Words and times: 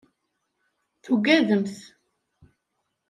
Tuggademt. 1.03 1.75